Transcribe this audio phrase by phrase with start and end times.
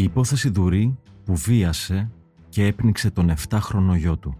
[0.00, 2.10] Η υπόθεση Δουρή που βίασε
[2.48, 4.36] και έπνιξε τον 7χρονο γιο του.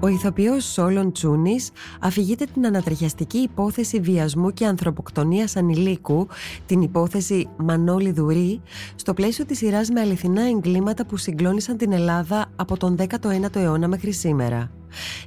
[0.00, 1.70] Ο ηθοποιός Σόλον Τσούνης
[2.00, 6.28] αφηγείται την ανατριχιαστική υπόθεση βιασμού και ανθρωποκτονίας ανηλίκου,
[6.66, 8.60] την υπόθεση Μανώλη Δουρή,
[8.94, 13.88] στο πλαίσιο της σειράς με αληθινά εγκλήματα που συγκλώνησαν την Ελλάδα από τον 19ο αιώνα
[13.88, 14.70] μέχρι σήμερα.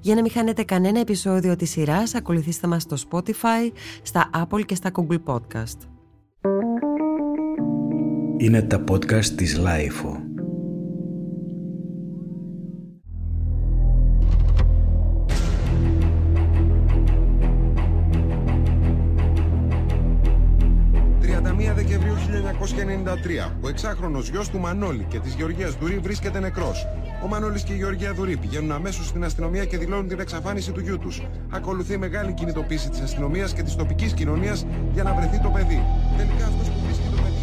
[0.02, 3.72] Για να μην χάνετε κανένα επεισόδιο της σειράς, ακολουθήστε μας στο Spotify,
[4.02, 5.78] στα Apple και στα Google Podcast.
[8.38, 10.27] Είναι τα podcast της Lifeo.
[23.08, 26.88] 1993, ο εξάχρονος γιος του Μανώλη και της Γεωργίας Δουρή βρίσκεται νεκρός.
[27.24, 30.80] Ο Μανώλης και η Γεωργία Δουρή πηγαίνουν αμέσως στην αστυνομία και δηλώνουν την εξαφάνιση του
[30.80, 31.22] γιού τους.
[31.50, 35.84] Ακολουθεί μεγάλη κινητοποίηση της αστυνομίας και της τοπικής κοινωνίας για να βρεθεί το παιδί.
[36.18, 37.38] Τελικά αυτός που βρίσκει το παιδί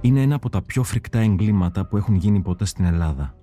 [0.00, 3.34] είναι ένα από τα πιο φρικτά εγκλήματα που έχουν γίνει ποτέ στην Ελλάδα.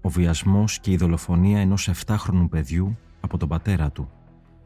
[0.00, 4.10] Ο βιασμός και η δολοφονία ενός 7χρονου παιδιού από τον πατέρα του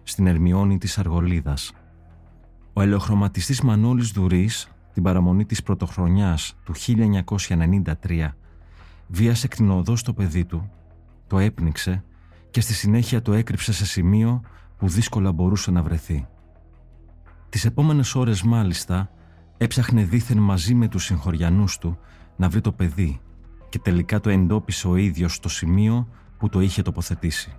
[0.02, 1.72] στην Ερμιόνη της Αργολίδας.
[2.80, 8.28] Ο ελαιοχρωματιστής Μανώλης Δουρής, την παραμονή της πρωτοχρονιάς του 1993,
[9.06, 10.70] βίασε κτηνοδός το παιδί του,
[11.26, 12.04] το έπνιξε
[12.50, 14.40] και στη συνέχεια το έκρυψε σε σημείο
[14.76, 16.26] που δύσκολα μπορούσε να βρεθεί.
[17.48, 19.10] Τις επόμενες ώρες μάλιστα
[19.56, 21.98] έψαχνε δήθεν μαζί με τους συγχωριανούς του
[22.36, 23.20] να βρει το παιδί
[23.68, 26.08] και τελικά το εντόπισε ο ίδιος στο σημείο
[26.38, 27.52] που το είχε τοποθετήσει.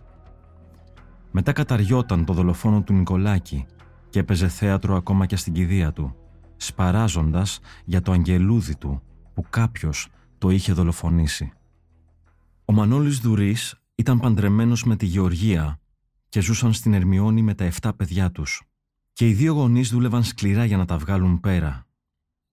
[1.32, 3.66] Μετά καταριόταν το δολοφόνο του Νικολάκη
[4.12, 6.16] και έπαιζε θέατρο ακόμα και στην κηδεία του,
[6.58, 9.02] σπαράζοντας για το αγγελούδι του
[9.34, 11.52] που κάποιος το είχε δολοφονήσει.
[12.66, 15.80] Ο Μανώλης Δουρής ήταν παντρεμένος με τη Γεωργία
[16.30, 18.64] και ζούσαν στην Ερμιόνη με τα 7 παιδιά τους.
[19.14, 21.88] Και οι δύο γονείς δούλευαν σκληρά για να τα βγάλουν πέρα.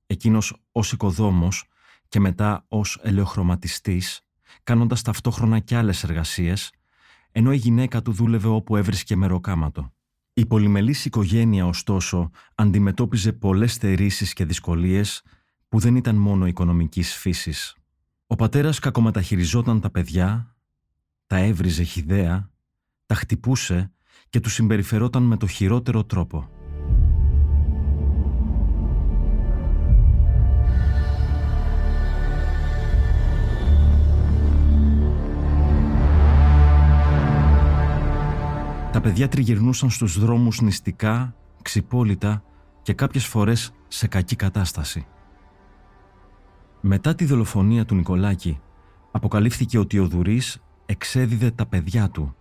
[0.06, 1.64] Εκείνος ως οικοδόμος
[2.08, 4.20] και μετά ως ελαιοχρωματιστής,
[4.62, 6.72] κάνοντας ταυτόχρονα και άλλες εργασίες,
[7.32, 9.92] ενώ η γυναίκα του δούλευε όπου έβρισκε μεροκάματο.
[10.38, 15.22] Η πολυμελής οικογένεια, ωστόσο, αντιμετώπιζε πολλές στερήσεις και δυσκολίες
[15.68, 17.76] που δεν ήταν μόνο οικονομικής φύσης.
[18.26, 20.56] Ο πατέρας κακομεταχειριζόταν τα παιδιά,
[21.26, 22.50] τα έβριζε χιδέα,
[23.06, 23.92] τα χτυπούσε
[24.28, 26.57] και τους συμπεριφερόταν με το χειρότερο τρόπο.
[38.98, 42.42] Τα παιδιά τριγυρνούσαν στους δρόμους νηστικά, ξυπόλυτα
[42.82, 45.06] και κάποιες φορές σε κακή κατάσταση.
[46.80, 48.60] Μετά τη δολοφονία του Νικολάκη,
[49.10, 52.34] αποκαλύφθηκε ότι ο Δουρής εξέδιδε τα παιδιά του,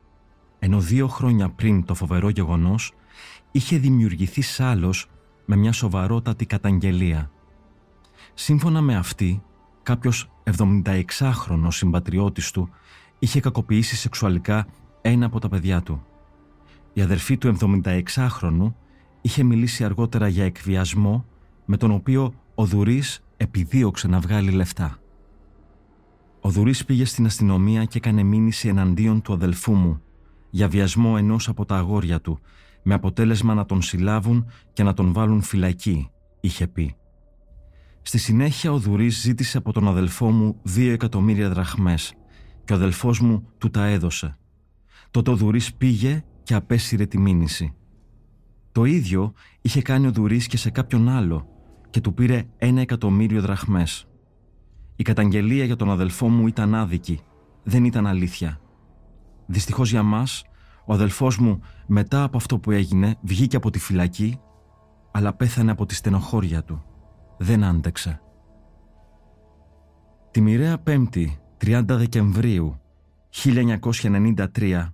[0.59, 2.94] ενώ δύο χρόνια πριν το φοβερό γεγονός
[3.51, 5.09] είχε δημιουργηθεί σάλος
[5.46, 7.31] με μια σοβαρότατη καταγγελία.
[8.34, 9.44] Σύμφωνα με αυτή,
[9.84, 12.69] κάποιος 76χρονος συμπατριώτης του
[13.19, 14.67] είχε κακοποιήσει σεξουαλικά
[15.01, 16.01] ένα από τα παιδιά του.
[16.97, 18.74] Η αδερφή του 76χρονου
[19.22, 21.25] είχε μιλήσει αργότερα για εκβιασμό
[21.66, 24.97] με τον οποίο ο Δουρής επιδίωξε να βγάλει λεφτά.
[26.40, 30.02] Ο Δουρής πήγε στην αστυνομία και έκανε μήνυση εναντίον του αδελφού μου
[30.50, 32.40] για βιασμό ενός από τα αγόρια του
[32.84, 36.09] με αποτέλεσμα να τον συλλάβουν και να τον βάλουν φυλακή,
[36.40, 36.96] είχε πει.
[38.02, 42.14] Στη συνέχεια ο Δουρής ζήτησε από τον αδελφό μου δύο εκατομμύρια δραχμές
[42.66, 44.38] και ο αδελφός μου του τα έδωσε.
[45.12, 47.74] Τότε ο Δουρής πήγε και απέσυρε τη μήνυση.
[48.72, 51.47] Το ίδιο είχε κάνει ο Δουρής και σε κάποιον άλλο
[51.90, 54.08] και του πήρε ένα εκατομμύριο δραχμές.
[54.96, 57.19] Η καταγγελία για τον αδελφό μου ήταν άδικη,
[57.63, 58.59] δεν ήταν αλήθεια.
[59.46, 60.44] Δυστυχώς για μας,
[60.85, 64.40] ο αδελφός μου μετά από αυτό που έγινε βγήκε από τη φυλακή,
[65.12, 66.84] αλλά πέθανε από τη στενοχώρια του.
[67.38, 68.22] Δεν άντεξε.
[70.31, 72.79] Τη μοιραία Πέμπτη, 30 Δεκεμβρίου
[73.43, 74.88] 1993,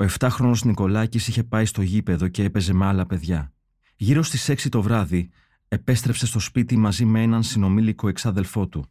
[0.00, 3.52] ο 7χρονο Νικολάκης είχε πάει στο γήπεδο και έπαιζε με άλλα παιδιά.
[3.96, 5.30] Γύρω στις 6 το βράδυ,
[5.68, 8.86] επέστρεψε στο σπίτι μαζί με έναν συνομήλικο εξάδελφό του,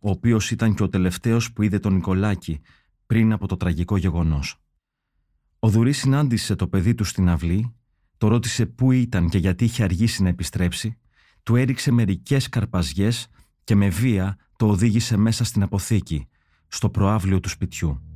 [0.00, 2.60] ο οποίος ήταν και ο τελευταίος που είδε τον Νικολάκη
[3.06, 4.56] πριν από το τραγικό γεγονός.
[5.58, 7.74] Ο Δουρής συνάντησε το παιδί του στην αυλή,
[8.18, 10.98] το ρώτησε πού ήταν και γιατί είχε αργήσει να επιστρέψει,
[11.42, 13.28] του έριξε μερικές καρπαζιές
[13.64, 16.28] και με βία το οδήγησε μέσα στην αποθήκη,
[16.68, 18.11] στο προάβλιο του σπιτιού.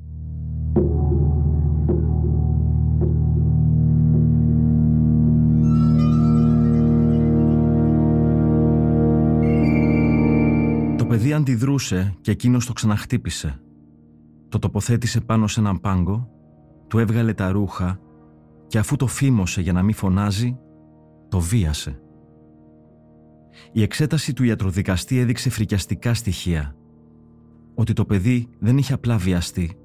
[11.16, 13.60] Παιδί αντιδρούσε και εκείνος το ξαναχτύπησε.
[14.48, 16.28] Το τοποθέτησε πάνω σε έναν πάγκο,
[16.88, 18.00] του έβγαλε τα ρούχα
[18.66, 20.58] και αφού το φήμωσε για να μην φωνάζει,
[21.28, 22.00] το βίασε.
[23.72, 26.76] Η εξέταση του ιατροδικαστή έδειξε φρικιαστικά στοιχεία.
[27.74, 29.76] Ότι το παιδί δεν είχε απλά βιαστεί,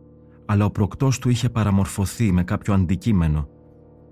[0.45, 3.47] αλλά ο προκτός του είχε παραμορφωθεί με κάποιο αντικείμενο,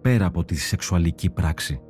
[0.01, 1.81] πέρα από τη σεξουαλική πράξη.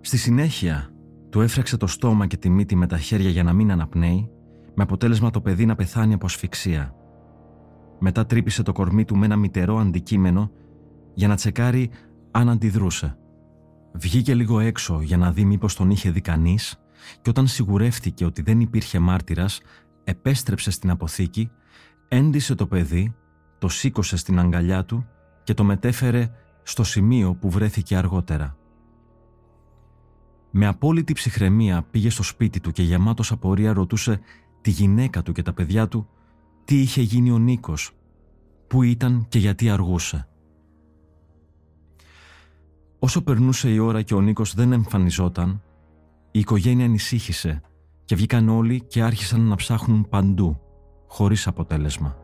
[0.00, 0.90] Στη συνέχεια,
[1.30, 4.30] του έφραξε το στόμα και τη μύτη με τα χέρια για να μην αναπνέει,
[4.74, 6.94] με αποτέλεσμα το παιδί να πεθάνει από ασφυξία.
[7.98, 10.50] Μετά τρύπησε το κορμί του με ένα μητερό αντικείμενο
[11.14, 11.90] για να τσεκάρει
[12.30, 13.16] αν αντιδρούσε.
[13.92, 16.80] Βγήκε λίγο έξω για να δει μήπως τον είχε δει κανείς
[17.22, 19.60] και όταν σιγουρεύτηκε ότι δεν υπήρχε μάρτυρας,
[20.04, 21.50] επέστρεψε στην αποθήκη,
[22.08, 23.14] έντυσε το παιδί,
[23.58, 25.06] το σήκωσε στην αγκαλιά του
[25.42, 26.30] και το μετέφερε
[26.62, 28.59] στο σημείο που βρέθηκε αργότερα.
[30.50, 34.20] Με απόλυτη ψυχραιμία πήγε στο σπίτι του και γεμάτος απορία ρωτούσε
[34.60, 36.08] τη γυναίκα του και τα παιδιά του
[36.64, 37.90] τι είχε γίνει ο Νίκος,
[38.66, 40.28] πού ήταν και γιατί αργούσε.
[42.98, 45.62] Όσο περνούσε η ώρα και ο Νίκος δεν εμφανιζόταν,
[46.30, 47.62] η οικογένεια ανησύχησε
[48.04, 50.60] και βγήκαν όλοι και άρχισαν να ψάχνουν παντού,
[51.06, 52.19] χωρίς αποτέλεσμα.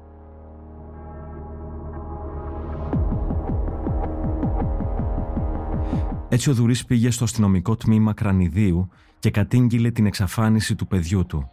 [6.36, 8.88] Έτσι ο Δουρής πήγε στο αστυνομικό τμήμα Κρανιδίου
[9.18, 11.50] και κατήγγειλε την εξαφάνιση του παιδιού του.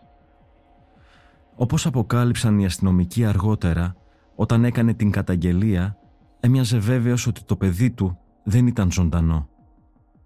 [1.56, 3.96] Όπως αποκάλυψαν οι αστυνομικοί αργότερα,
[4.36, 5.98] όταν έκανε την καταγγελία,
[6.40, 9.50] έμοιαζε βέβαιος ότι το παιδί του δεν ήταν ζωντανό.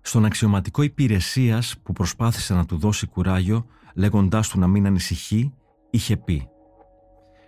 [0.02, 3.66] Στον αξιωματικό υπηρεσίας που προσπάθησε να του δώσει κουράγιο,
[3.96, 5.54] λέγοντάς του να μην ανησυχεί,
[5.90, 6.48] είχε πει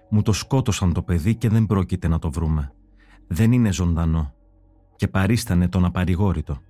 [0.10, 2.72] «Μου το σκότωσαν το παιδί και δεν πρόκειται να το βρούμε.
[3.28, 4.34] Δεν είναι ζωντανό»
[4.96, 6.62] και παρίστανε τον απαρηγόρητο.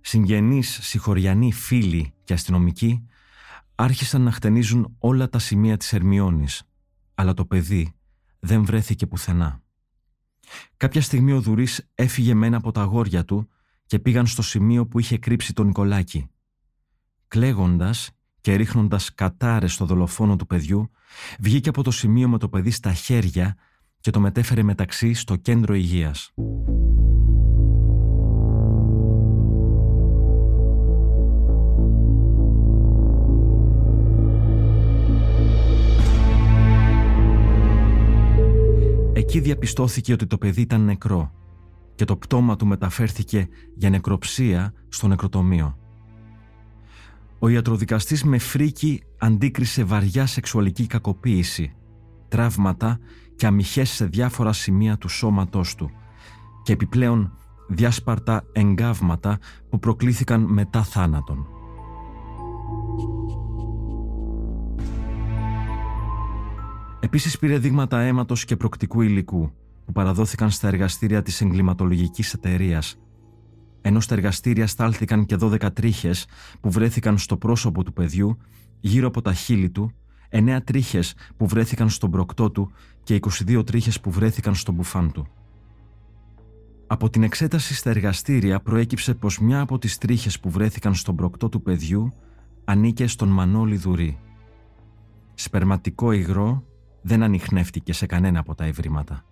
[0.00, 3.06] Συγγενείς, συγχωριανοί, φίλοι και αστυνομικοί
[3.74, 6.62] άρχισαν να χτενίζουν όλα τα σημεία της Ερμιώνης,
[7.14, 7.92] αλλά το παιδί
[8.38, 9.62] δεν βρέθηκε πουθενά.
[10.76, 13.48] Κάποια στιγμή ο Δουρής έφυγε με ένα από τα αγόρια του
[13.86, 16.26] και πήγαν στο σημείο που είχε κρύψει τον Νικολάκη.
[17.28, 18.10] Κλέγοντας
[18.40, 20.90] και ρίχνοντας κατάρες στο δολοφόνο του παιδιού,
[21.38, 23.56] βγήκε από το σημείο με το παιδί στα χέρια
[24.00, 26.32] και το μετέφερε μεταξύ στο κέντρο υγείας.
[39.18, 41.32] Εκεί διαπιστώθηκε ότι το παιδί ήταν νεκρό
[41.94, 45.78] και το πτώμα του μεταφέρθηκε για νεκροψία στο νεκροτομείο.
[47.38, 51.74] Ο ιατροδικαστής με φρίκι αντίκρισε βαριά σεξουαλική κακοποίηση,
[52.28, 52.98] τραύματα
[53.36, 55.90] και αμυχές σε διάφορα σημεία του σώματός του
[56.62, 57.32] και επιπλέον
[57.68, 59.38] διάσπαρτα εγκάβματα
[59.70, 61.57] που προκλήθηκαν μετά θάνατον.
[67.08, 69.52] Επίσης πήρε δείγματα αίματος και προκτικού υλικού
[69.84, 72.98] που παραδόθηκαν στα εργαστήρια της εγκληματολογικής εταιρείας.
[73.80, 76.26] Ενώ στα εργαστήρια στάλθηκαν και 12 τρίχες
[76.60, 78.38] που βρέθηκαν στο πρόσωπο του παιδιού,
[78.80, 79.90] γύρω από τα χείλη του,
[80.30, 82.72] 9 τρίχες που βρέθηκαν στον προκτό του
[83.02, 85.26] και 22 τρίχες που βρέθηκαν στον μπουφάν του.
[86.86, 91.48] Από την εξέταση στα εργαστήρια προέκυψε πως μια από τις τρίχες που βρέθηκαν στον προκτό
[91.48, 92.14] του παιδιού
[92.64, 94.18] ανήκε στον Μανώλη Δουρή.
[95.34, 96.62] Σπερματικό υγρό
[97.02, 99.24] δεν ανοιχνεύτηκε σε κανένα από τα ευρήματα.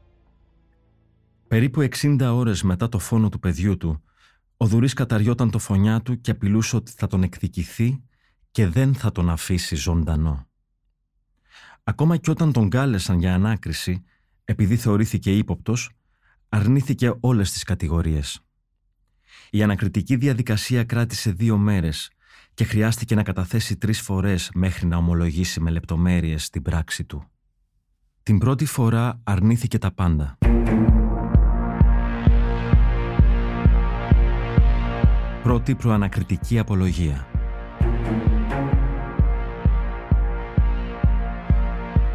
[1.49, 4.03] Περίπου 60 ώρες μετά το φόνο του παιδιού του,
[4.57, 8.03] ο Δουρής καταριόταν το φωνιά του και απειλούσε ότι θα τον εκδικηθεί
[8.51, 10.49] και δεν θα τον αφήσει ζωντανό.
[11.85, 14.05] Ακόμα και όταν τον κάλεσαν για ανάκριση,
[14.45, 15.91] επειδή θεωρήθηκε ύποπτος,
[16.49, 18.41] αρνήθηκε όλες τις κατηγορίες.
[19.51, 22.11] Η ανακριτική διαδικασία κράτησε δύο μέρες
[22.55, 27.31] και χρειάστηκε να καταθέσει τρεις φορές μέχρι να ομολογήσει με λεπτομέρειες την πράξη του.
[28.27, 30.39] Την πρώτη φορά αρνήθηκε τα πάντα.
[35.43, 37.27] Πρώτη προανακριτική απολογία.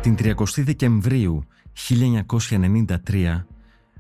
[0.02, 1.44] Την 30 Δεκεμβρίου
[1.90, 3.46] 1993,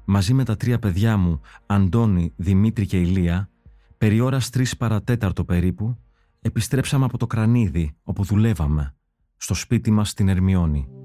[0.05, 3.49] μαζί με τα τρία παιδιά μου, Αντώνη, Δημήτρη και Ηλία,
[3.97, 5.97] περί ώρας 3 παρατέταρτο περίπου,
[6.41, 8.95] επιστρέψαμε από το Κρανίδι, όπου δουλεύαμε,
[9.37, 11.00] στο σπίτι μας στην Ερμιόνη.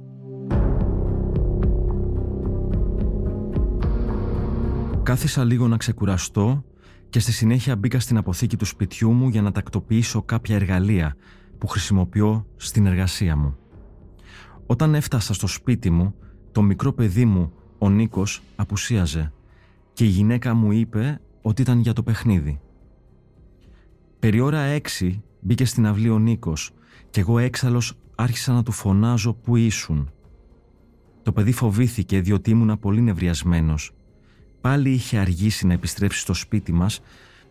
[5.06, 6.64] Κάθισα λίγο να ξεκουραστώ
[7.10, 11.16] και στη συνέχεια μπήκα στην αποθήκη του σπιτιού μου για να τακτοποιήσω κάποια εργαλεία
[11.58, 13.56] που χρησιμοποιώ στην εργασία μου.
[14.66, 16.14] Όταν έφτασα στο σπίτι μου,
[16.52, 19.32] το μικρό παιδί μου, ο Νίκος, απουσίαζε
[19.92, 22.60] και η γυναίκα μου είπε ότι ήταν για το παιχνίδι.
[24.18, 26.72] Περί ώρα έξι μπήκε στην αυλή ο Νίκος
[27.10, 30.10] και εγώ έξαλλος άρχισα να του φωνάζω που ήσουν.
[31.22, 33.95] Το παιδί φοβήθηκε διότι ήμουνα πολύ νευριασμένος.
[34.66, 37.00] Πάλι είχε αργήσει να επιστρέψει στο σπίτι μας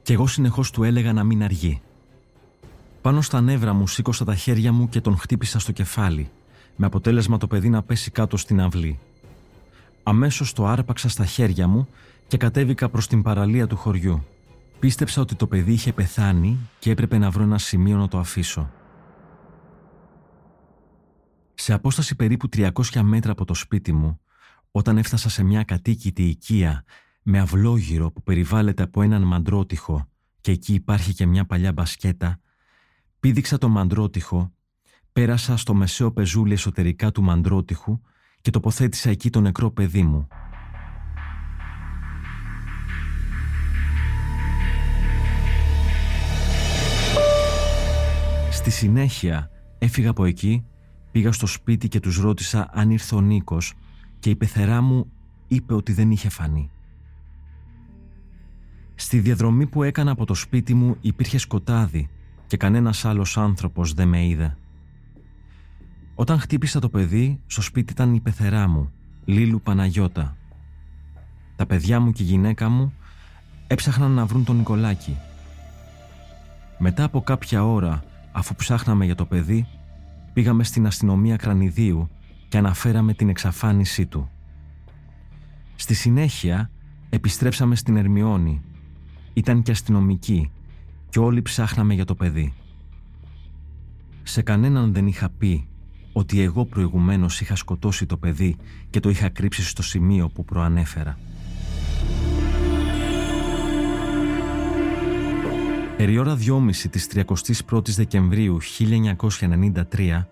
[0.01, 1.81] και εγώ συνεχώς του έλεγα να μην αργεί.
[3.01, 6.29] Πάνω στα νεύρα μου σήκωσα τα χέρια μου και τον χτύπησα στο κεφάλι,
[6.75, 9.00] με αποτέλεσμα το παιδί να πέσει κάτω στην αυλή.
[10.03, 11.88] Αμέσως το άρπαξα στα χέρια μου
[12.27, 14.25] και κατέβηκα προς την παραλία του χωριού.
[14.79, 18.72] Πίστεψα ότι το παιδί είχε πεθάνει και έπρεπε να βρω ένα σημείο να το αφήσω.
[21.53, 22.69] Σε απόσταση περίπου 300
[23.01, 24.19] μέτρα από το σπίτι μου,
[24.72, 26.84] όταν έφτασα σε μια κατοίκητη οικία
[27.27, 30.08] με αυλόγυρο που περιβάλλεται από έναν μαντρότυχο
[30.41, 32.39] και εκεί υπάρχει και μια παλιά μπασκέτα,
[33.20, 34.51] πήδηξα το μαντρότυχο,
[35.12, 38.01] πέρασα στο μεσαίο πεζούλι εσωτερικά του μαντρότυχου
[38.41, 40.27] και τοποθέτησα εκεί το νεκρό παιδί μου.
[48.51, 50.65] Στη συνέχεια έφυγα από εκεί,
[51.12, 53.74] πήγα στο σπίτι και τους ρώτησα αν ήρθε ο Νίκος
[54.20, 55.12] και η πεθερά μου
[55.48, 56.70] είπε ότι δεν είχε φανεί.
[58.96, 62.10] Στη διαδρομή που έκανα από το σπίτι μου υπήρχε σκοτάδι
[62.48, 64.58] και κανένας άλλος άνθρωπος δεν με είδε.
[66.16, 68.92] Όταν χτύπησα το παιδί, στο σπίτι ήταν η πεθερά μου,
[69.25, 70.38] Λίλου Παναγιώτα.
[71.56, 72.94] Τα παιδιά μου και η γυναίκα μου
[73.68, 75.18] έψαχναν να βρουν τον Νικολάκη.
[76.78, 79.68] Μετά από κάποια ώρα, αφού ψάχναμε για το παιδί,
[80.34, 82.10] πήγαμε στην αστυνομία Κρανιδίου
[82.48, 84.30] και αναφέραμε την εξαφάνισή του.
[85.75, 86.70] Στη συνέχεια,
[87.10, 88.62] επιστρέψαμε στην Ερμιόνη.
[89.38, 90.51] Ήταν και αστυνομική
[91.10, 92.54] και όλοι ψάχναμε για το παιδί.
[94.24, 95.68] Σε κανέναν δεν είχα πει
[96.13, 98.56] ότι εγώ προηγουμένως είχα σκοτώσει το παιδί
[98.89, 101.18] και το είχα κρύψει στο σημείο που προανέφερα.
[105.98, 108.58] Περί ώρα 2.30 της 31ης Δεκεμβρίου
[109.92, 110.24] 1993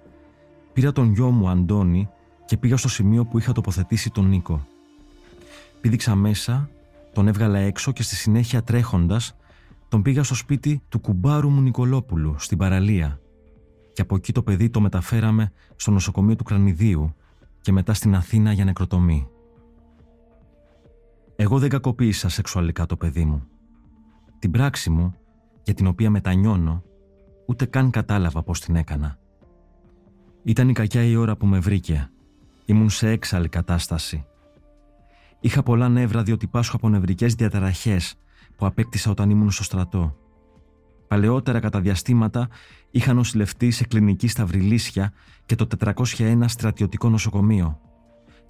[0.74, 2.10] πήρα τον γιο μου Αντώνη
[2.46, 4.68] και πήγα στο σημείο που είχα τοποθετήσει τον Νίκο.
[5.82, 6.70] Πήδηξα μέσα,
[7.14, 9.36] τον έβγαλα έξω και στη συνέχεια τρέχοντας
[9.88, 13.20] τον πήγα στο σπίτι του κουμπάρου μου Νικολόπουλου στην παραλία
[13.94, 17.16] και από εκεί το παιδί το μεταφέραμε στο νοσοκομείο του Κρανιδίου
[17.62, 19.28] και μετά στην Αθήνα για νεκροτομή.
[21.36, 23.44] Εγώ δεν κακοποίησα σεξουαλικά το παιδί μου.
[24.40, 25.16] Την πράξη μου,
[25.64, 26.84] για την οποία μετανιώνω,
[27.46, 29.18] ούτε καν κατάλαβα πώς την έκανα.
[30.44, 32.10] Ήταν η κακιά η ώρα που με βρήκε.
[32.66, 34.26] Ήμουν σε έξαλλη κατάσταση.
[35.46, 38.16] Είχα πολλά νεύρα διότι πάσχω από νευρικές διαταραχές
[38.56, 40.16] που απέκτησα όταν ήμουν στο στρατό.
[41.08, 42.48] Παλαιότερα κατά διαστήματα
[42.92, 45.14] είχα νοσηλευτεί σε κλινική στα Βρυλίσια
[45.46, 47.80] και το 401 στρατιωτικό νοσοκομείο.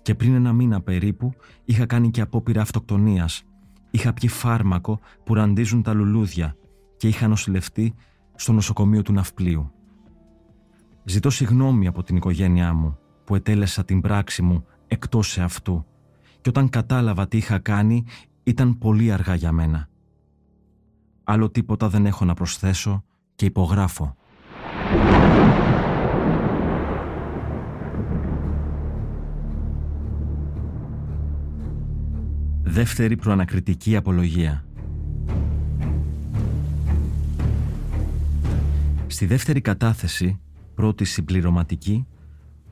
[0.02, 1.34] Και πριν ένα μήνα περίπου
[1.66, 3.44] είχα κάνει και απόπειρα αυτοκτονίας.
[3.92, 6.56] Είχα πιει φάρμακο που ραντίζουν τα λουλούδια
[6.98, 7.94] και είχα νοσηλευτεί
[8.36, 9.72] στο νοσοκομείο του Ναυπλίου.
[11.04, 15.86] Ζητώ συγγνώμη από την οικογένειά μου που ετέλεσα την πράξη μου εκτός σε αυτού
[16.44, 18.06] και όταν κατάλαβα τι είχα κάνει
[18.44, 19.90] ήταν πολύ αργά για μένα.
[21.24, 23.04] Άλλο τίποτα δεν έχω να προσθέσω
[23.36, 24.16] και υπογράφω.
[32.64, 34.66] Δεύτερη προανακριτική απολογία
[39.08, 40.40] Στη δεύτερη κατάθεση,
[40.76, 42.08] πρώτη συμπληρωματική,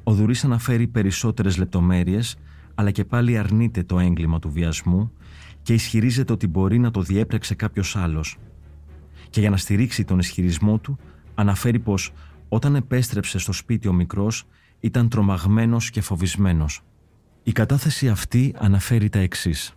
[0.04, 2.36] ο Δουρής αναφέρει περισσότερες λεπτομέρειες,
[2.82, 5.12] αλλά και πάλι αρνείται το έγκλημα του βιασμού
[5.62, 8.38] και ισχυρίζεται ότι μπορεί να το διέπρεξε κάποιος άλλος.
[9.30, 10.98] Και για να στηρίξει τον ισχυρισμό του,
[11.36, 12.14] αναφέρει πως
[12.50, 14.48] όταν επέστρεψε στο σπίτι ο μικρός
[14.80, 16.82] ήταν τρομαγμένος και φοβισμένος.
[17.44, 19.74] Η κατάθεση αυτή αναφέρει τα εξής.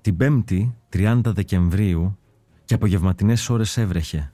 [0.00, 2.18] Την 5η, 30 Δεκεμβρίου,
[2.64, 4.32] και απογευματινές ώρες έβρεχε.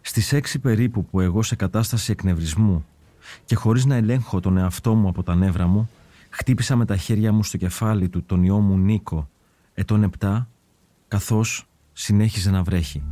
[0.00, 2.84] Στις 6 περίπου που εγώ σε κατάσταση εκνευρισμού
[3.44, 5.90] και χωρίς να ελέγχω τον εαυτό μου από τα νεύρα μου,
[6.34, 9.28] χτύπησα με τα χέρια μου στο κεφάλι του τον ιό μου Νίκο,
[9.74, 10.46] ετών 7,
[11.08, 13.02] καθώς συνέχιζε να βρέχει.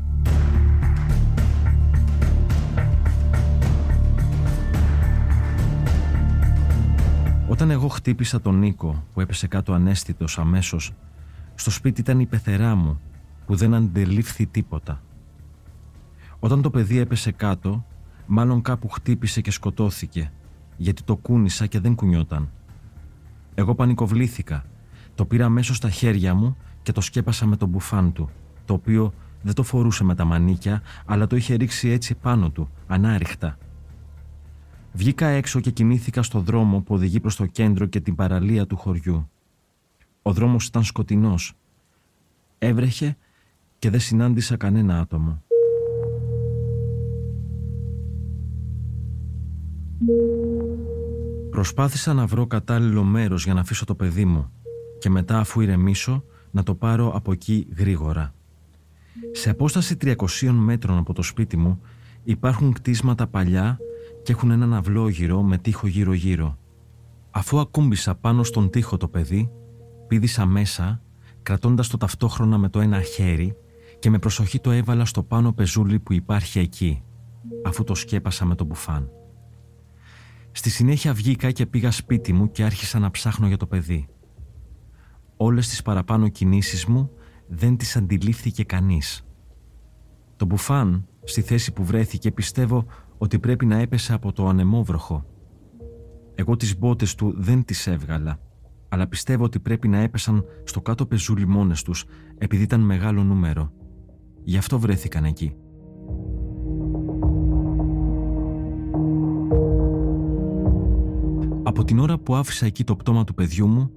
[7.49, 10.93] Όταν εγώ χτύπησα τον Νίκο που έπεσε κάτω ανέστητος αμέσως,
[11.55, 13.01] στο σπίτι ήταν η πεθερά μου
[13.47, 15.03] που δεν αντελήφθη τίποτα.
[16.39, 17.85] Όταν το παιδί έπεσε κάτω,
[18.27, 20.33] μάλλον κάπου χτύπησε και σκοτώθηκε,
[20.77, 22.51] γιατί το κούνησα και δεν κουνιόταν.
[23.61, 24.65] Εγώ πανικοβλήθηκα,
[25.15, 28.31] το πήρα αμέσως στα χέρια μου και το σκέπασα με τον μπουφάν του,
[28.65, 29.13] το οποίο
[29.43, 33.59] δεν το φορούσε με τα μανίκια, αλλά το είχε ρίξει έτσι πάνω του, ανάρριχτα.
[34.93, 38.77] Βγήκα έξω και κινήθηκα στο δρόμο που οδηγεί προς το κέντρο και την παραλία του
[38.77, 39.31] χωριού.
[40.23, 41.53] Ο δρόμος ήταν σκοτεινός.
[42.59, 43.17] Έβρεχε
[43.79, 45.43] και δεν συνάντησα κανένα άτομο.
[51.51, 54.51] Προσπάθησα να βρω κατάλληλο μέρος για να αφήσω το παιδί μου
[54.99, 58.35] και μετά αφού ηρεμήσω να το πάρω από εκεί γρήγορα.
[59.33, 60.15] Σε απόσταση 300
[60.53, 61.81] μέτρων από το σπίτι μου
[62.23, 63.79] υπάρχουν κτίσματα παλιά
[64.23, 66.59] και έχουν έναν αυλόγυρο με τείχο γύρω-γύρω.
[67.31, 69.51] Αφού ακούμπησα πάνω στον τοίχο το παιδί,
[70.07, 71.03] πήδησα μέσα,
[71.43, 73.57] κρατώντας το ταυτόχρονα με το ένα χέρι
[73.99, 77.03] και με προσοχή το έβαλα στο πάνω πεζούλι που υπάρχει εκεί,
[77.65, 79.11] αφού το σκέπασα με το μπουφάν.
[80.61, 84.09] Στη συνέχεια βγήκα και πήγα σπίτι μου και άρχισα να ψάχνω για το παιδί.
[85.37, 87.11] Όλες τις παραπάνω κινήσεις μου
[87.49, 89.27] δεν τις αντιλήφθηκε κανείς.
[90.37, 92.87] Το μπουφάν, στη θέση που βρέθηκε, πιστεύω
[93.19, 95.25] ότι πρέπει να έπεσε από το ανεμόβροχο.
[96.35, 98.41] Εγώ τις μπότες του δεν τις έβγαλα,
[98.89, 102.05] αλλά πιστεύω ότι πρέπει να έπεσαν στο κάτω πεζούλι μόνες τους,
[102.39, 103.73] επειδή ήταν μεγάλο νούμερο.
[104.45, 105.55] Γι' αυτό βρέθηκαν εκεί.
[111.81, 113.91] Από την ώρα που άφησα εκεί το πτώμα του παιδιού μου,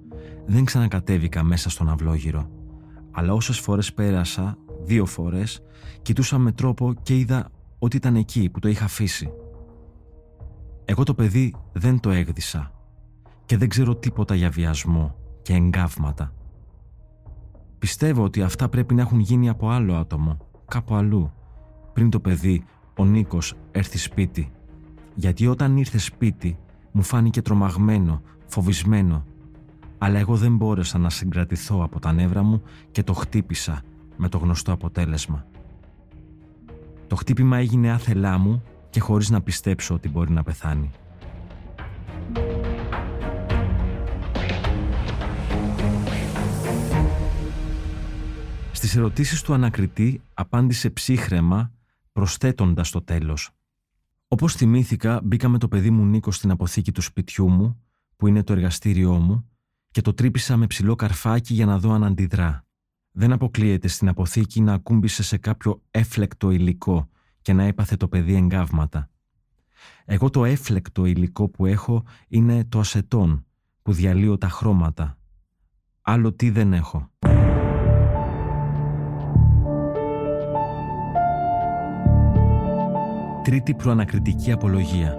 [0.45, 2.49] δεν ξανακατέβηκα μέσα στον αυλόγυρο.
[3.11, 5.63] Αλλά όσες φορές πέρασα, δύο φορές,
[6.01, 7.49] κοιτούσα με τρόπο και είδα
[7.79, 9.29] ότι ήταν εκεί που το είχα αφήσει.
[10.85, 12.71] Εγώ το παιδί δεν το έγδισα
[13.45, 16.33] και δεν ξέρω τίποτα για βιασμό και εγκάβματα.
[17.79, 20.37] Πιστεύω ότι αυτά πρέπει να έχουν γίνει από άλλο άτομο,
[20.67, 21.31] κάπου αλλού,
[21.93, 22.63] πριν το παιδί,
[22.97, 24.51] ο Νίκος, έρθει σπίτι.
[25.15, 26.57] Γιατί όταν ήρθε σπίτι,
[26.93, 29.25] μου φάνηκε τρομαγμένο, φοβισμένο,
[29.97, 33.81] αλλά εγώ δεν μπόρεσα να συγκρατηθώ από τα νεύρα μου και το χτύπησα
[34.17, 35.45] με το γνωστό αποτέλεσμα.
[37.07, 40.91] Το χτύπημα έγινε άθελά μου και χωρίς να πιστέψω ότι μπορεί να πεθάνει.
[48.71, 51.71] Στις ερωτήσεις του ανακριτή απάντησε ψύχρεμα
[52.11, 53.51] προσθέτοντας το τέλος.
[54.33, 57.81] Όπως θυμήθηκα μπήκα με το παιδί μου Νίκο στην αποθήκη του σπιτιού μου
[58.15, 59.49] που είναι το εργαστήριό μου
[59.91, 62.65] και το τρύπησα με ψηλό καρφάκι για να δω αν αντιδρά.
[63.11, 67.09] Δεν αποκλείεται στην αποθήκη να ακούμπησε σε κάποιο έφλεκτο υλικό
[67.41, 69.09] και να έπαθε το παιδί εγκάβματα.
[70.05, 73.45] Εγώ το έφλεκτο υλικό που έχω είναι το ασετόν
[73.81, 75.17] που διαλύω τα χρώματα.
[76.01, 77.11] Άλλο τι δεν έχω.
[83.43, 85.17] Τρίτη προανακριτική απολογία.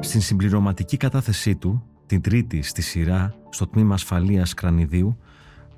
[0.00, 5.18] Στην συμπληρωματική κατάθεσή του, την τρίτη στη σειρά, στο τμήμα ασφαλείας Κρανιδίου,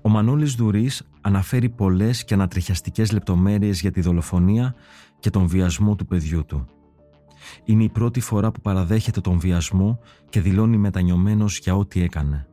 [0.02, 4.74] ο Μανώλης Δουρής αναφέρει πολλές και ανατριχιαστικές λεπτομέρειες για τη δολοφονία
[5.18, 6.66] και τον βιασμό του παιδιού του.
[7.64, 9.98] Είναι η πρώτη φορά που παραδέχεται τον βιασμό
[10.29, 12.46] και δηλώνει μετανιωμένος για ό,τι έκανε.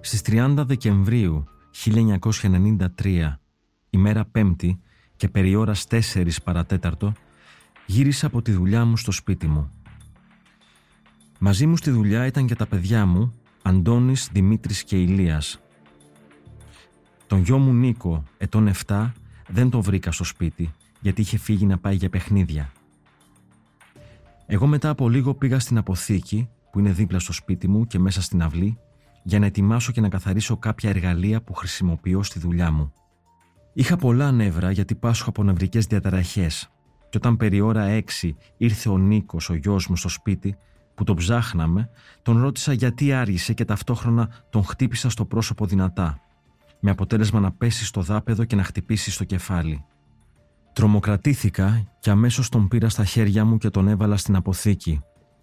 [0.00, 3.38] Στις 30 Δεκεμβρίου 1993,
[3.90, 4.80] ημέρα Πέμπτη
[5.16, 7.12] και περί ώρας 4 παρατέταρτο,
[7.86, 9.70] γύρισα από τη δουλειά μου στο σπίτι μου.
[11.38, 15.62] Μαζί μου στη δουλειά ήταν και τα παιδιά μου, Αντώνης, Δημήτρης και Ηλίας.
[17.26, 19.12] Τον γιο μου Νίκο, ετών 7,
[19.48, 22.72] δεν τον βρήκα στο σπίτι, γιατί είχε φύγει να πάει για παιχνίδια.
[24.46, 28.22] Εγώ μετά από λίγο πήγα στην αποθήκη, που είναι δίπλα στο σπίτι μου και μέσα
[28.22, 28.78] στην αυλή,
[29.24, 32.92] για να ετοιμάσω και να καθαρίσω κάποια εργαλεία που χρησιμοποιώ στη δουλειά μου.
[33.72, 36.70] Είχα πολλά νεύρα γιατί πάσχω από νευρικές διαταραχές,
[37.08, 37.86] και όταν περί ώρα
[38.20, 40.56] 6 ήρθε ο Νίκος, ο γιος μου, στο σπίτι,
[40.94, 41.90] που τον ψάχναμε,
[42.22, 46.20] τον ρώτησα γιατί άργησε και ταυτόχρονα τον χτύπησα στο πρόσωπο δυνατά,
[46.80, 49.84] με αποτέλεσμα να πέσει στο δάπεδο και να χτυπήσει στο κεφάλι.
[50.72, 55.00] Τρομοκρατήθηκα και αμέσως τον πήρα στα χέρια μου και τον έβαλα στην αποθήκη,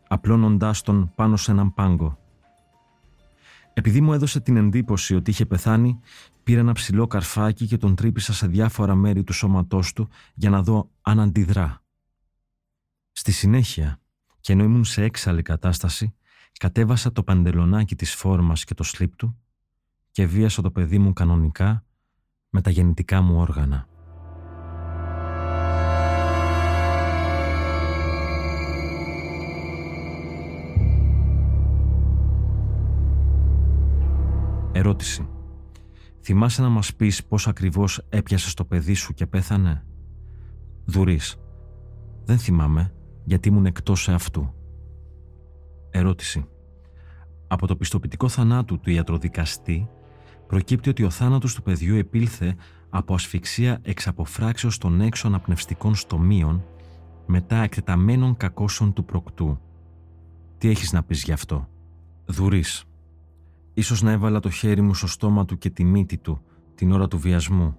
[0.07, 2.20] απλώνοντάς τον πάνω σε έναν πάγκο.
[3.81, 5.99] Επειδή μου έδωσε την εντύπωση ότι είχε πεθάνει,
[6.43, 10.63] πήρα ένα ψηλό καρφάκι και τον τρύπησα σε διάφορα μέρη του σώματός του για να
[10.63, 11.83] δω αν αντιδρά.
[13.11, 13.99] Στη συνέχεια,
[14.39, 16.13] και ενώ ήμουν σε έξαλλη κατάσταση,
[16.59, 19.37] κατέβασα το παντελονάκι της φόρμας και το σλίπ του
[20.11, 21.85] και βίασα το παιδί μου κανονικά
[22.49, 23.87] με τα γεννητικά μου όργανα.
[34.83, 35.27] Ερώτηση.
[36.21, 39.85] Θυμάσαι να μας πεις πώς ακριβώς έπιασες το παιδί σου και πέθανε;
[40.85, 41.37] Δουρής.
[42.23, 44.53] Δεν θυμάμαι γιατί ήμουν εκτός αυτού.
[45.89, 46.45] Ερώτηση.
[47.47, 49.89] Από το πιστοποιητικό θανάτου του ιατροδικαστή
[50.47, 52.55] προκύπτει ότι ο θάνατος του παιδιού επήλθε
[52.89, 56.63] από ασφυξία εξ αποφράξεως των έξω αναπνευστικών στομίων
[57.25, 59.59] μετά εκτεταμένων κακώσεων του προκτού.
[60.57, 61.67] Τι έχεις να πεις γι' αυτό;
[62.25, 62.85] Δουρής.
[63.73, 66.41] Ίσως να έβαλα το χέρι μου στο στόμα του και τη μύτη του
[66.75, 67.75] την ώρα του βιασμού.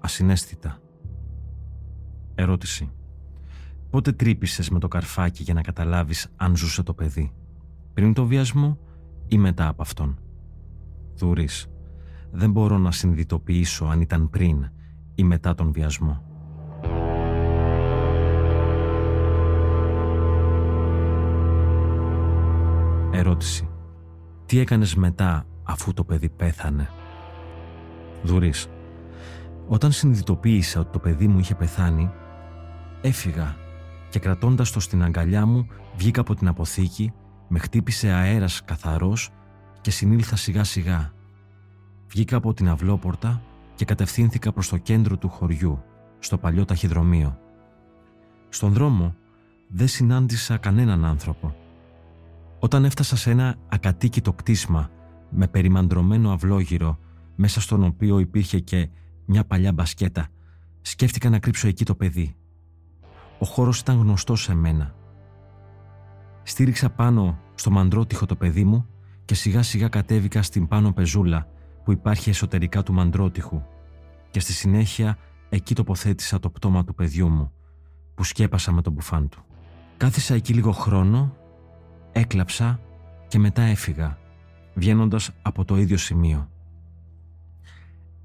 [0.00, 0.78] Ασυναίσθητα.
[2.34, 2.90] Ερώτηση.
[3.90, 7.32] Πότε τρύπησες με το καρφάκι για να καταλάβεις αν ζούσε το παιδί;
[7.94, 8.78] Πριν το βιασμό
[9.28, 10.18] ή μετά από αυτόν;
[11.14, 11.66] Δούρης.
[12.30, 14.70] Δεν μπορώ να συνειδητοποιήσω αν ήταν πριν
[15.14, 16.22] ή μετά τον βιασμό.
[23.12, 23.71] Ερώτηση.
[24.52, 26.90] Τι έκανες μετά αφού το παιδί πέθανε;
[28.22, 28.68] Δουρής.
[29.66, 32.10] Όταν συνειδητοποίησα ότι το παιδί μου είχε πεθάνει,
[33.00, 33.56] έφυγα
[34.08, 37.12] και κρατώντας το στην αγκαλιά μου βγήκα από την αποθήκη,
[37.48, 39.30] με χτύπησε αέρας καθαρός
[39.80, 41.12] και συνήλθα σιγά σιγά.
[42.08, 43.42] Βγήκα από την αυλόπορτα
[43.74, 45.82] και κατευθύνθηκα προς το κέντρο του χωριού,
[46.18, 47.38] στο παλιό ταχυδρομείο.
[48.48, 49.14] Στον δρόμο
[49.68, 51.61] δεν συνάντησα κανέναν άνθρωπο.
[52.64, 54.90] Όταν έφτασα σε ένα ακατοίκητο κτίσμα
[55.30, 56.98] με περιμαντρωμένο αυλόγυρο
[57.36, 58.88] μέσα στον οποίο υπήρχε και
[59.24, 60.28] μια παλιά μπασκέτα,
[60.80, 62.36] σκέφτηκα να κρύψω εκεί το παιδί.
[63.38, 64.94] Ο χώρος ήταν γνωστός σε μένα.
[66.42, 68.86] Στήριξα πάνω στο μαντρότυχο το παιδί μου
[69.24, 71.46] και σιγά σιγά κατέβηκα στην πάνω πεζούλα
[71.84, 73.62] που υπάρχει εσωτερικά του μαντρότυχου
[74.30, 77.52] και στη συνέχεια εκεί τοποθέτησα το πτώμα του παιδιού μου
[78.14, 79.44] που σκέπασα με τον μπουφάν του.
[79.96, 81.36] Κάθισα εκεί λίγο χρόνο,
[82.12, 82.80] έκλαψα
[83.28, 84.18] και μετά έφυγα
[84.74, 86.50] βγαίνοντας από το ίδιο σημείο.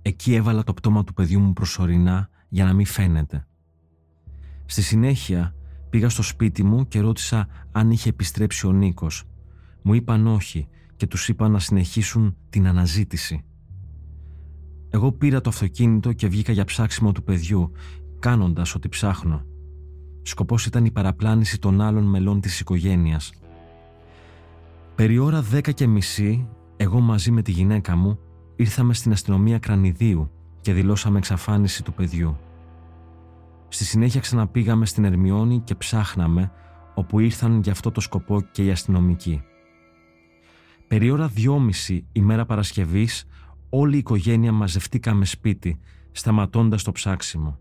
[0.02, 3.48] Εκεί έβαλα το πτώμα του παιδιού μου προσωρινά για να μην φαίνεται.
[4.66, 5.56] Στη συνέχεια
[5.90, 9.24] πήγα στο σπίτι μου και ρώτησα αν είχε επιστρέψει ο Νίκος.
[9.82, 13.44] Μου είπαν όχι και τους είπα να συνεχίσουν την αναζήτηση.
[14.90, 17.72] Εγώ πήρα το αυτοκίνητο και βγήκα για ψάξιμο του παιδιού,
[18.20, 19.46] κάνοντας ότι ψάχνω.
[20.22, 23.32] Σκοπός ήταν η παραπλάνηση των άλλων μελών της οικογένειας.
[24.98, 28.20] Περί ώρα δέκα και μισή, εγώ μαζί με τη γυναίκα μου
[28.56, 30.32] ήρθαμε στην αστυνομία Κρανιδίου
[30.62, 32.38] και δηλώσαμε εξαφάνιση του παιδιού.
[33.68, 36.52] Στη συνέχεια ξαναπήγαμε στην Ερμιόνη και ψάχναμε
[36.94, 39.42] όπου ήρθαν για αυτό το σκοπό και οι αστυνομικοί.
[40.88, 43.26] Περί ώρα δυόμιση ημέρα Παρασκευής
[43.70, 45.80] όλη η οικογένεια μαζευτήκαμε σπίτι
[46.12, 47.60] σταματώντας το ψάξιμο.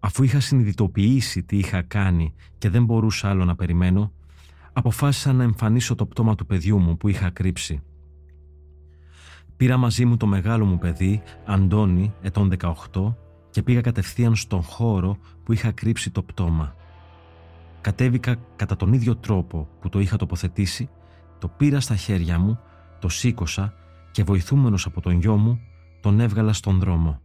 [0.00, 4.12] Αφού είχα συνειδητοποιήσει τι είχα κάνει και δεν μπορούσα άλλο να περιμένω,
[4.72, 7.82] αποφάσισα να εμφανίσω το πτώμα του παιδιού μου που είχα κρύψει.
[9.56, 12.52] Πήρα μαζί μου το μεγάλο μου παιδί, Αντώνη, ετών
[12.92, 13.14] 18,
[13.50, 16.74] και πήγα κατευθείαν στον χώρο που είχα κρύψει το πτώμα.
[17.80, 20.88] Κατέβηκα κατά τον ίδιο τρόπο που το είχα τοποθετήσει,
[21.38, 22.58] το πήρα στα χέρια μου,
[22.98, 23.74] το σήκωσα
[24.10, 25.60] και βοηθούμενος από τον γιο μου,
[26.00, 27.20] τον έβγαλα στον δρόμο.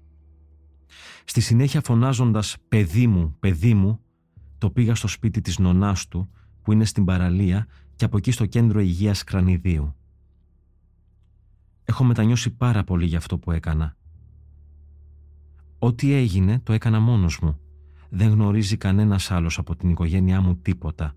[1.26, 4.00] Στη συνέχεια φωνάζοντας «παιδί μου, παιδί μου»,
[4.58, 6.30] το πήγα στο σπίτι της νονάς του
[6.66, 9.96] που είναι στην παραλία και από εκεί στο κέντρο υγείας Κρανιδίου.
[11.84, 13.96] Έχω μετανιώσει πάρα πολύ για αυτό που έκανα.
[15.80, 17.60] Ό,τι έγινε το έκανα μόνος μου.
[18.10, 21.16] Δεν γνωρίζει κανένας άλλος από την οικογένειά μου τίποτα.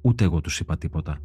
[0.00, 1.18] Ούτε εγώ τους είπα τίποτα.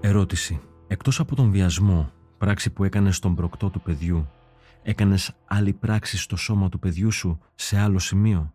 [0.00, 0.60] Ερώτηση.
[0.86, 4.28] Εκτός από τον βιασμό, πράξη που έκανες στον προκτό του παιδιού,
[4.82, 8.54] Έκανες άλλη πράξη στο σώμα του παιδιού σου σε άλλο σημείο;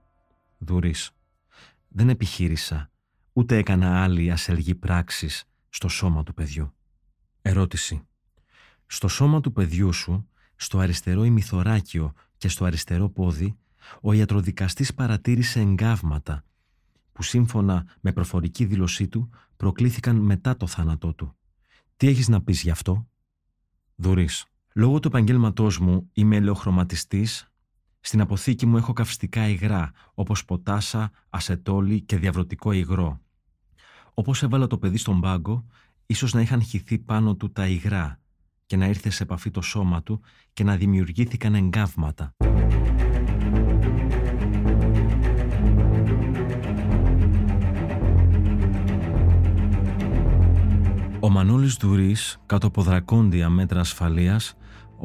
[0.58, 1.12] Δουρής.
[1.88, 2.92] Δεν επιχείρησα,
[3.34, 6.74] ούτε έκανα άλλη ασελγή πράξης στο σώμα του παιδιού.
[7.42, 8.08] Ερώτηση.
[8.86, 13.58] Στο σώμα του παιδιού σου, στο αριστερό ημιθωράκιο και στο αριστερό πόδι,
[14.02, 16.44] ο ιατροδικαστής παρατήρησε εγκάβματα
[17.12, 21.36] που σύμφωνα με προφορική δήλωσή του προκλήθηκαν μετά το θάνατό του.
[21.98, 23.08] Τι έχεις να πεις γι' αυτό;
[23.96, 24.46] Δουρής.
[24.76, 27.52] Λόγω του επαγγέλματός μου είμαι ελαιοχρωματιστής.
[28.00, 33.22] Στην αποθήκη μου έχω καυστικά υγρά, όπως ποτάσα, ασετόλι και διαβρωτικό υγρό.
[34.14, 35.66] Όπως έβαλα το παιδί στον πάγκο,
[36.06, 38.20] ίσως να είχαν χυθεί πάνω του τα υγρά
[38.66, 40.22] και να ήρθε σε επαφή το σώμα του
[40.54, 42.36] και να δημιουργήθηκαν εγκάβματα.
[51.20, 54.56] Ο Μανώλης Δουρής, κάτω από δρακόντια μέτρα ασφαλείας,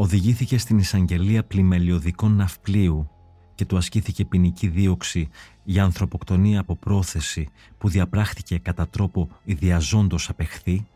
[0.01, 3.11] οδηγήθηκε στην εισαγγελία πλημελιωδικών ναυπλίου
[3.55, 5.29] και του ασκήθηκε ποινική δίωξη
[5.65, 10.87] για ανθρωποκτονία από πρόθεση που διαπράχθηκε κατά τρόπο ιδιαζόντος απεχθή,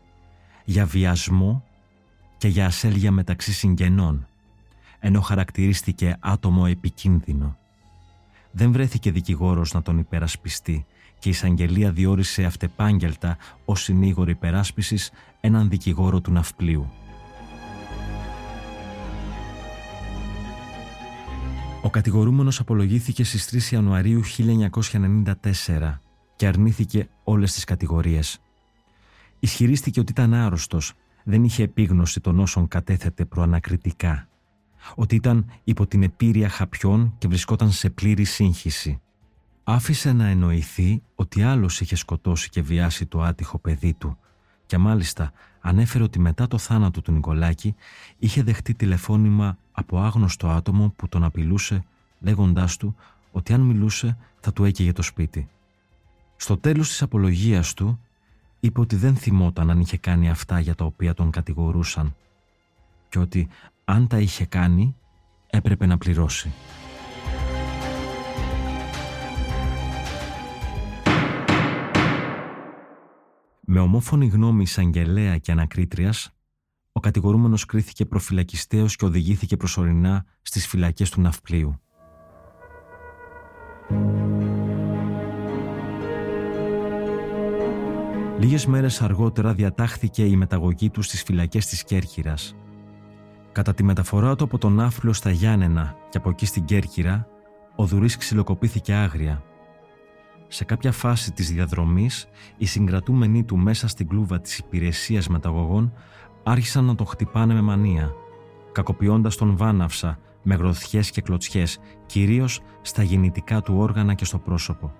[0.65, 1.63] για βιασμό
[2.37, 4.27] και για ασέλγια μεταξύ συγγενών,
[4.99, 7.57] ενώ χαρακτηρίστηκε άτομο επικίνδυνο.
[8.51, 10.85] Δεν βρέθηκε δικηγόρος να τον υπερασπιστεί
[11.19, 15.11] και η εισαγγελία διόρισε αυτεπάγγελτα ως συνήγορο υπεράσπισης
[15.41, 16.91] έναν δικηγόρο του ναυπλίου.
[21.85, 25.99] Ο κατηγορούμενος απολογήθηκε στις 3 Ιανουαρίου 1994
[26.35, 28.41] και αρνήθηκε όλες τις κατηγορίες.
[29.39, 30.93] Ισχυρίστηκε ότι ήταν άρρωστος,
[31.23, 34.27] δεν είχε επίγνωση των όσων κατέθετε προανακριτικά.
[34.95, 39.01] ότι ήταν υπό την επίρρεια χαπιών και βρισκόταν σε πλήρη σύγχυση.
[39.63, 44.17] Άφησε να εννοηθεί ότι άλλος είχε σκοτώσει και βιάσει το άτυχο παιδί του
[44.65, 47.75] και μάλιστα ανέφερε ότι μετά το θάνατο του Νικολάκη
[48.19, 51.83] είχε δεχτεί τηλεφώνημα από άγνωστο άτομο που τον απειλούσε
[52.19, 52.95] λέγοντάς του
[53.31, 55.49] ότι αν μιλούσε θα του έκαιγε το σπίτι.
[56.35, 57.99] Στο τέλος της απολογίας του
[58.59, 62.15] είπε ότι δεν θυμόταν αν είχε κάνει αυτά για τα οποία τον κατηγορούσαν
[63.09, 63.47] και ότι
[63.85, 64.95] αν τα είχε κάνει
[65.49, 66.51] έπρεπε να πληρώσει.
[73.65, 76.31] Με ομόφωνη γνώμη εισαγγελέα και ανακρίτριας,
[76.91, 81.79] ο κατηγορούμενος κρίθηκε προφυλακιστέως και οδηγήθηκε προσωρινά στις φυλακές του Ναυπλίου.
[88.39, 92.55] Λίγες μέρες αργότερα διατάχθηκε η μεταγωγή του στις φυλακές της Κέρκυρας.
[93.51, 97.27] Κατά τη μεταφορά του από τον Ναύπλιο στα Γιάννενα και από εκεί στην Κέρκυρα,
[97.75, 99.43] ο Δουρής ξυλοκοπήθηκε άγρια
[100.53, 105.93] σε κάποια φάση της διαδρομής, οι συγκρατούμενοι του μέσα στην κλούβα της υπηρεσίας μεταγωγών
[106.43, 108.11] άρχισαν να τον χτυπάνε με μανία,
[108.71, 114.93] κακοποιώντας τον βάναυσα με γροθιές και κλωτσιές, κυρίως στα γεννητικά του όργανα και στο πρόσωπο.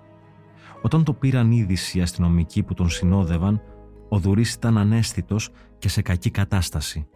[0.82, 3.62] Όταν το πήραν είδηση οι αστυνομικοί που τον συνόδευαν,
[4.08, 7.06] ο Δουρής ήταν ανέστητος και σε κακή κατάσταση.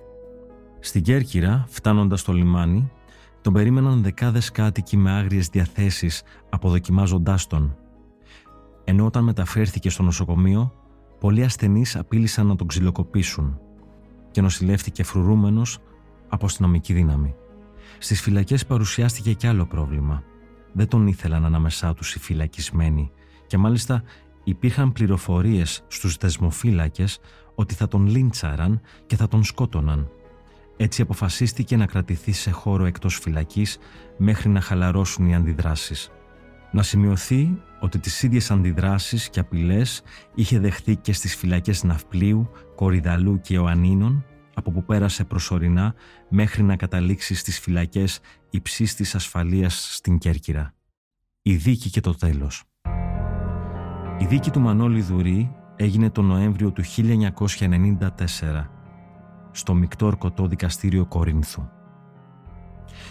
[0.81, 2.91] Στην Κέρκυρα, φτάνοντας στο λιμάνι,
[3.41, 7.77] τον περίμεναν δεκάδες κάτοικοι με άγριες διαθέσεις αποδοκιμάζοντάς τον
[8.91, 10.73] ενώ όταν μεταφέρθηκε στο νοσοκομείο,
[11.21, 13.59] πολλοί ασθενείς απείλησαν να τον ξυλοκοπήσουν
[14.31, 15.79] και νοσηλεύτηκε φρουρούμενος
[16.29, 17.35] από αστυνομική δύναμη.
[17.99, 20.23] Στις φυλακές παρουσιάστηκε κι άλλο πρόβλημα.
[20.73, 23.11] Δεν τον ήθελαν ανάμεσά τους οι φυλακισμένοι
[23.47, 24.03] και μάλιστα
[24.45, 27.19] υπήρχαν πληροφορίες στους δεσμοφύλακες
[27.55, 30.09] ότι θα τον λίντσαραν και θα τον σκότωναν.
[30.77, 33.79] Έτσι αποφασίστηκε να κρατηθεί σε χώρο εκτός φυλακής
[34.17, 36.11] μέχρι να χαλαρώσουν οι αντιδράσεις.
[36.73, 40.03] Να σημειωθεί ότι τις ίδιες αντιδράσεις και απειλές
[40.35, 45.95] είχε δεχθεί και στις φυλακές Ναυπλίου, Κορυδαλού και Ιωαννίνων, από που πέρασε προσωρινά
[46.29, 50.75] μέχρι να καταλήξει στις φυλακές υψής της ασφαλείας στην Κέρκυρα.
[51.43, 52.65] Η δίκη και το τέλος.
[54.19, 58.71] Η δίκη του Μανώλη Δουρή έγινε τον Νοέμβριο του 1994
[59.51, 61.69] στο Μικτόρκοτο Δικαστήριο Κορίνθου.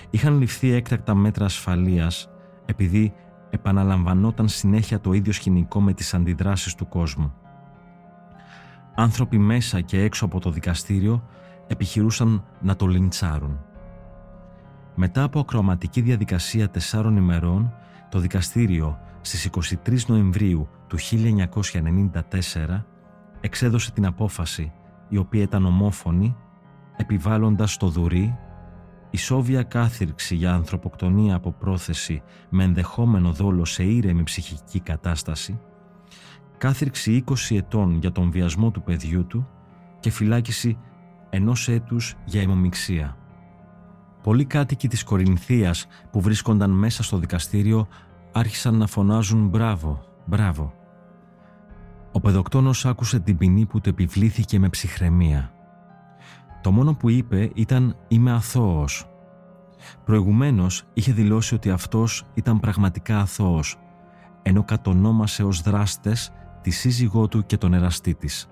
[0.10, 2.30] Είχαν ληφθεί έκτακτα μέτρα ασφαλείας
[2.66, 3.14] επειδή
[3.50, 7.34] επαναλαμβανόταν συνέχεια το ίδιο σκηνικό με τις αντιδράσεις του κόσμου.
[8.96, 11.24] Άνθρωποι μέσα και έξω από το δικαστήριο
[11.68, 13.60] επιχειρούσαν να το λιντσάρουν.
[14.96, 17.74] Μετά από ακροαματική διαδικασία τεσσάρων ημερών,
[18.10, 19.50] το δικαστήριο στις
[19.86, 22.84] 23 Νοεμβρίου του 1994
[23.42, 24.72] εξέδωσε την απόφαση
[25.10, 26.36] η οποία ήταν ομόφωνη
[26.98, 28.38] επιβάλλοντας στο Δουρί
[29.10, 35.60] ισόβια κάθυρξη για ανθρωποκτονία από πρόθεση με ενδεχόμενο δόλο σε ήρεμη ψυχική κατάσταση,
[36.58, 39.48] κάθυρξη 20 ετών για τον βιασμό του παιδιού του
[40.00, 40.78] και φυλάκιση
[41.30, 43.18] ενός έτους για αιμομιξία.
[44.24, 47.88] Πολλοί κάτοικοι της Κορινθίας που βρίσκονταν μέσα στο δικαστήριο
[48.32, 50.74] άρχισαν να φωνάζουν «Μπράβο, μπράβο».
[52.12, 55.57] Ο παιδοκτόνος άκουσε την ποινή που του επιβλήθηκε με ψυχραιμία.
[56.68, 59.06] Το μόνο που είπε ήταν «Είμαι αθώος».
[60.06, 63.76] Προηγουμένως είχε δηλώσει ότι αυτός ήταν πραγματικά αθώος,
[64.42, 68.50] ενώ κατονόμασε ως δράστες τη σύζυγό του και τον εραστή της.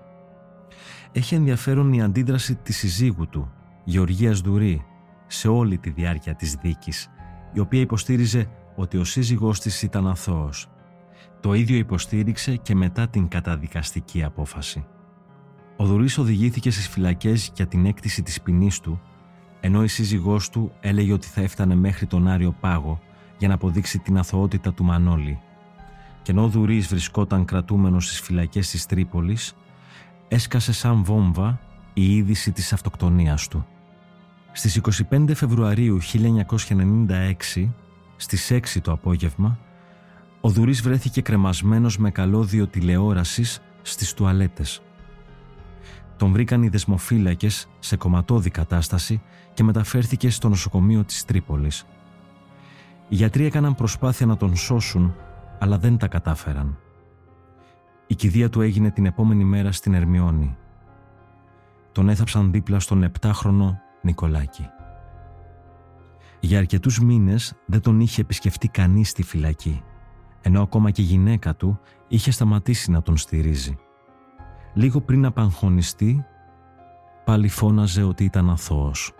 [1.12, 3.52] Έχει ενδιαφέρον η αντίδραση της σύζυγου του,
[3.84, 4.84] Γεωργίας Δουρή,
[5.26, 7.08] σε όλη τη διάρκεια της δίκης,
[7.52, 10.70] η οποία υποστήριζε ότι ο σύζυγός της ήταν αθώος.
[11.40, 14.86] Το ίδιο υποστήριξε και μετά την καταδικαστική απόφαση.
[15.76, 19.00] Ο Δουρής οδηγήθηκε στις φυλακές για την έκτηση της ποινής του,
[19.60, 23.00] ενώ η σύζυγός του έλεγε ότι θα έφτανε μέχρι τον Άριο Πάγο
[23.38, 25.40] για να αποδείξει την αθωότητα του Μανώλη.
[26.22, 29.56] Και ενώ ο Δουρής βρισκόταν κρατούμενος στις φυλακές της Τρίπολης,
[30.28, 31.60] έσκασε σαν βόμβα
[31.92, 33.66] η είδηση της αυτοκτονίας του.
[34.52, 34.76] Στις
[35.10, 37.74] 25 Φεβρουαρίου 1996,
[38.16, 39.58] στις 6 το απόγευμα,
[40.40, 44.80] ο Δουρής βρέθηκε κρεμασμένος με καλώδιο τηλεόρασης στις τουαλέτες.
[46.16, 49.22] Τον βρήκαν οι δεσμοφύλακες σε κομματώδη κατάσταση
[49.54, 51.86] και μεταφέρθηκε στο νοσοκομείο της Τρίπολης.
[53.08, 55.14] Οι γιατροί έκαναν προσπάθεια να τον σώσουν,
[55.58, 56.78] αλλά δεν τα κατάφεραν.
[58.06, 60.56] Η κηδεία του έγινε την επόμενη μέρα στην Ερμιόνη.
[61.92, 64.68] Τον έθαψαν δίπλα στον επτάχρονο Νικολάκη.
[66.40, 69.82] Για αρκετούς μήνες δεν τον είχε επισκεφτεί κανείς στη φυλακή,
[70.42, 73.76] ενώ ακόμα και η γυναίκα του είχε σταματήσει να τον στηρίζει
[74.76, 76.26] λίγο πριν απαγχωνιστεί,
[77.24, 79.12] πάλι φώναζε ότι ήταν αθώος.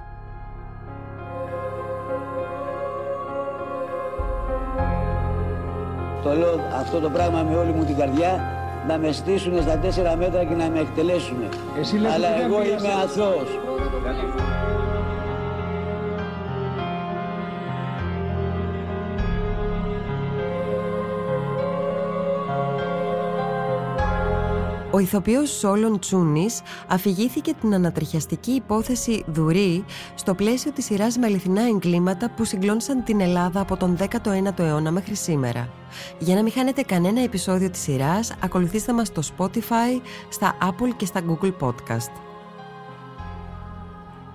[6.22, 8.40] Το λέω αυτό το πράγμα με όλη μου την καρδιά,
[8.88, 11.38] να με στήσουν στα τέσσερα μέτρα και να με εκτελέσουν.
[12.14, 13.48] Αλλά εγώ είμαι αθώος.
[24.96, 31.62] Ο ηθοποιός Σόλον Τσούνης αφηγήθηκε την ανατριχιαστική υπόθεση Δουρή στο πλαίσιο της σειράς με αληθινά
[31.62, 35.68] εγκλήματα που συγκλώνησαν την Ελλάδα από τον 19ο ηώνα μέχρι σήμερα.
[36.18, 41.06] Για να μην χάνετε κανένα επεισόδιο της σειράς, ακολουθήστε μας στο Spotify, στα Apple και
[41.06, 42.12] στα Google Podcast.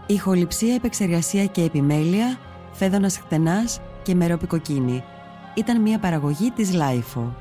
[0.06, 2.40] Ηχοληψία, επεξεργασία και επιμέλεια,
[2.72, 5.04] Φαίδωνας Χτενάς και Μερόπη Κοκκίνη.
[5.56, 7.41] Ήταν μια παραγωγή της LiFO.